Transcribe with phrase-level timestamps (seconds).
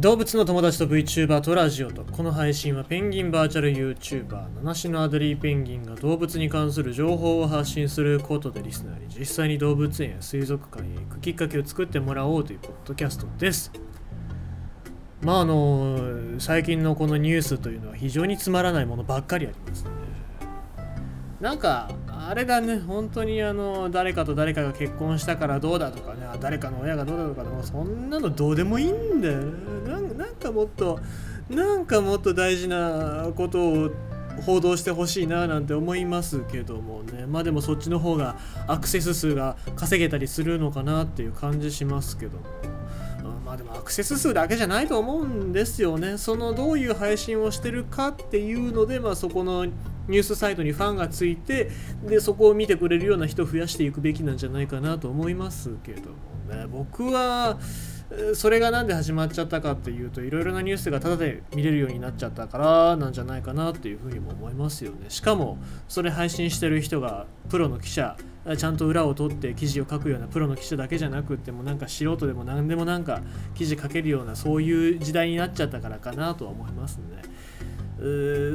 [0.00, 13.72] 動物の友達と VTuber とラジオとこの配信はペンギンバーチャル YouTuber 七種のアデリーペンギンが動物に関する情報を発信することでリスナーに実際に動物園や水族館へ行くきっかけを作ってもらおうというポッドキャストです。
[15.20, 19.90] まああの最近のこのニュースというのは非常につまらないものばっかりありますね。
[21.40, 21.90] なんか
[22.20, 29.42] あれだね本当にあの誰かと誰かが結婚したからどうだとかね誰かの親がどうだとかもそんなのどうでもいいんだよ
[29.86, 30.98] ななんかもっと
[31.48, 33.90] なんかもっと大事なことを
[34.44, 37.26] 報道してほしいななんて思いますけどもね。
[37.26, 42.44] まあでもそっちの方がアクセス数が稼げたりするのかなっていう感じしますけども。
[43.44, 46.18] まあでもアクセス数だけじゃないと思うんですよね。
[46.18, 49.66] そのどういう配信をしてるかっていうのでまあそこの
[50.08, 51.70] ニュースサイトにファンがついて
[52.06, 57.58] でそこを見てくれるような人を増やしていくべきなんじゃないかなと思いますけどもね僕は
[58.34, 68.16] それが何で始まっちゃったかっていうといろいろなニュースがタダで見れるようになっちゃったからなんじゃないかなっていうふうにも思いますよねしかもそれ配信してる人がプロの記者
[68.56, 73.20] ちゃんと裏を取って記事を書くようなプロの記者だけじゃなくってもなんか素人でも何でもなんか
[73.54, 77.22] 記事書けるようなそういう時代になっちゃったからかなとは思いますね。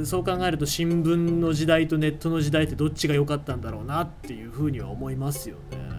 [0.05, 5.93] そう考えると新聞の時代とネットの時代ってどっちが良かったんだろうなっていうふうには思いますよね。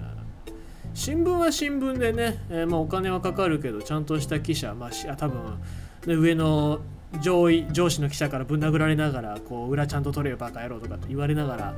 [0.94, 5.58] 新聞は新聞でね、えー、まあ、お金はかかるけどちゃんとした記者、まあ、多分、
[6.06, 6.80] ね、上の
[7.20, 11.74] 上位上司の記者からぶん殴られながらこう裏ちゃんと取れよバカ野郎とかって言われながら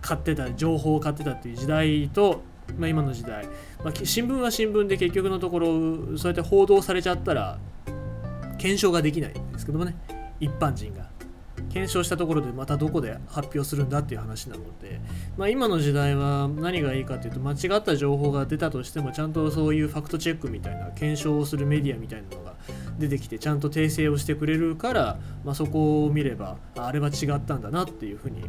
[0.00, 2.42] 買ってた情報を買ってたっていう時代と、
[2.76, 3.46] まあ、今の時代、
[3.82, 7.58] まあ、新聞は新聞で結局のところそうやって報道されちゃったら
[8.58, 9.94] 検証ができないんですけどもね
[10.40, 11.08] 一般人が
[11.70, 15.00] 検証したところでまたどこで発表するんだっていう話なので、
[15.36, 22.54] まあ、今の時代は何がいいかというと間違った情報が出たとしてもちゃんとそういうファクトチェックみたいな検証をするメディアみたいなのが
[22.98, 28.44] 出てきてちゃんと訂正をしてくれるから、まあ、そこを見ればあれは違ったんだなっていうふうに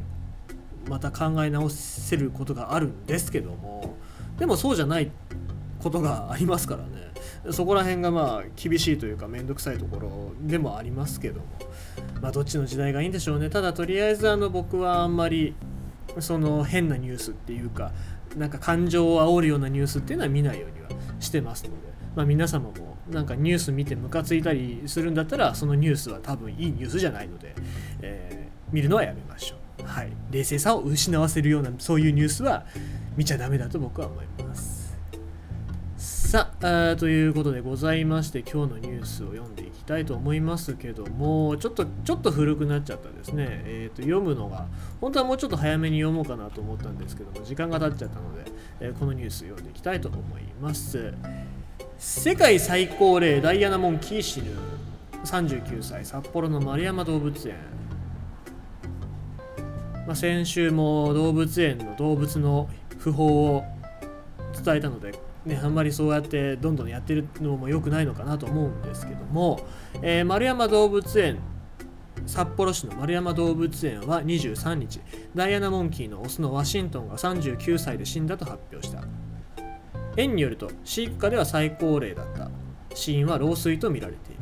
[0.89, 3.97] また考え直せることがあるんですけども
[4.37, 5.11] でもそうじゃない
[5.79, 7.04] ことがありますからね。
[7.51, 11.45] そこら辺がまあ厳しいというか面倒くさいところでもありますけども
[12.21, 13.49] まあどっちの時代がいいんでしょうね。
[13.49, 15.55] ただとりあえずあの僕はあんまり
[16.19, 17.91] その変なニュースっていうか
[18.35, 21.75] なんか感情を煽るようなニュースっていうのは見ないようにはしてますので、
[22.15, 27.55] まあ、皆様もなんかニュース見てムカついたりするんだったらそのニュースは多分いいニュースじゃないので、
[28.01, 32.65] えー、見るのはやめましょう、はい、冷静さを失わせるようなそういうニュースは
[33.15, 34.74] 見ちゃダメだと僕は思います。
[36.35, 44.66] さあということでございまして今日のニュースを読んでいきたいと思いますけどもちょっとちょっと古くなっちゃったですね、えーと、読むのが
[45.00, 48.51] 本当はもうちょっと早めに読もうかなと思ったんですけども時間が経っちゃったので、
[48.81, 51.13] えー、このニュース読んでいきたいと思います。
[51.97, 54.47] 世界最高齢ダイアナモンキー死ぬ
[55.23, 57.56] 39歳札幌の丸山動物園。
[60.06, 62.67] まあ、先週も動物園の動物の
[63.00, 63.63] 訃報を
[64.62, 65.13] 伝えたので
[65.45, 69.59] ね、あんまりそうやってどんどんやってるのも良くないのかなと思うんですけども、
[70.01, 71.38] えー、丸山動物園
[72.25, 75.01] 札幌市の丸山動物園は23日
[75.35, 79.03] ダイアナモンキーのオスのワシントンが39歳で死んだと発表した。
[80.17, 82.50] 園によると飼育下では最高齢だった。
[82.95, 84.41] 死因は老衰とみられている。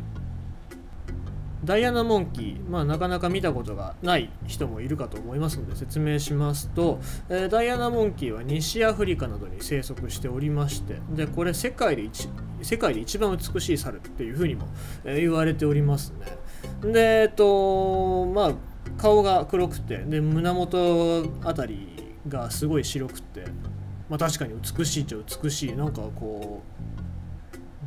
[1.63, 12.28] ダイアナモンキー、まあ、なかなか見たことがない人もいるかと思いますので説明しますと、えー、ダイアナモンキーは西アフリカなどに生息しておりましてでこれ世界で一
[12.62, 14.68] 世界で一番美しい猿っていうふうにも、
[15.03, 16.13] えー、言われております
[16.84, 16.91] ね。
[16.94, 18.53] でえっとまあ
[18.97, 23.45] 顔が黒くてで胸元あたりがすごい白くて
[24.09, 25.75] まあ確かに美しいっちゃ美しい。
[25.75, 26.72] なんかこう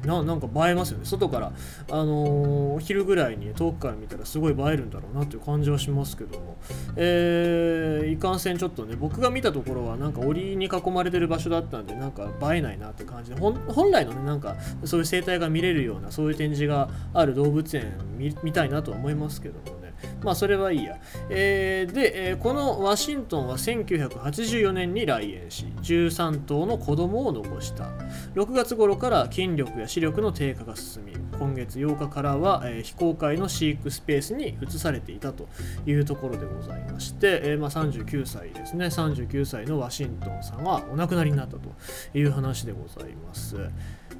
[0.06, 1.04] ななんか映えますよね。
[1.04, 1.52] 外から、
[1.90, 6.56] あのー、昼ぐらいに遠くから見たらすごい映えるんだろうなという感じはしますけども、
[6.96, 17.92] えー、いかんせんちょっとね僕が見たところはなんか檻に囲まれてる場所だったんでなんか映えないなって感じで本来のねなんかそういう生態が見れるようなそういう展示がある動物園
[18.42, 19.85] 見たいなとは思いますけどもね。
[20.26, 20.98] まあそれはいいや。
[21.30, 27.84] えー、で、えー、このワシントンは1984年に来園し、13頭の子供を残した。
[28.34, 35.48] 6月頃から筋力や視力の低下が進み、今月8日からは、えー、非公開の飼育スペースに移されていたと
[35.86, 41.70] いうところでございまして、えー、まあ、39歳ですね、39歳のワシントンさんはお亡くなりになったと
[42.14, 43.56] いう話でございます。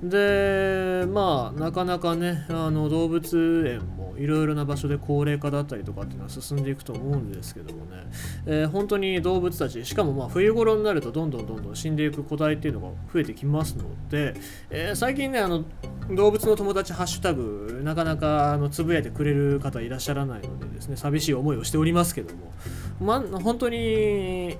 [0.03, 8.07] でまあなかなかねあの動物園もいろいろな場所で高齢化だったりとかっていうのは進んでいくと思うんですけどもね、
[8.47, 14.35] えー、本当に動物たちしかもまあ冬頃になるとどんどんどんどん死んでいく個体っていうのが増えてきますので、
[14.71, 15.65] えー、最近ねあの
[16.11, 22.53] 動物の友達ハッシュタグなかなかあのつぶやいてくれる方いらっしゃらないのでですね寂しい思いをしておりますけども、
[23.01, 24.57] ま、本当に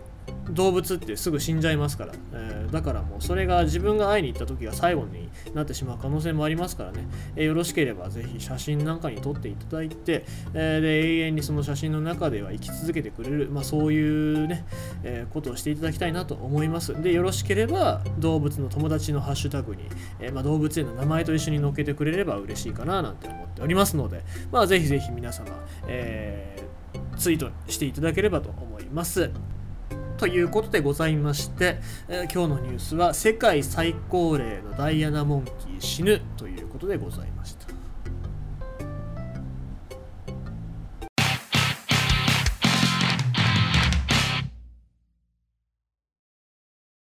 [0.51, 7.07] 動物ってすぐ死んじゃいますから、えー、だからもうそれが自分が会いに行った時が最後になってしまう可能性もありますからね、
[7.37, 14.65] えー、よろしければぜひ写真なんかに撮っていただいて、えー、で永遠にその写真の中では生き続けてくれる、まあ、そういうね、
[15.03, 17.01] えことをしていただきたいなと思います。
[17.01, 19.85] でよろしければ動物の友達のハッシュタグに、
[20.21, 24.23] えまあ、動物園の名前と一緒に載っけてくれれば嬉しいかななんて思っておりますので、
[24.53, 25.49] まあ、ぜひぜひ皆様、
[25.87, 26.57] え
[27.17, 29.31] ツイートしていただければと思います。
[30.17, 31.79] ということでございまして、
[32.09, 37.66] えー、今日のニュースは世界最高齢のダイアナモンキー死ぬということでございました。